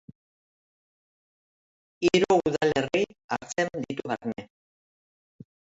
Hiru 2.07 2.39
udalerri 2.51 3.05
hartzen 3.35 3.73
ditu 3.87 4.11
barne. 4.15 4.51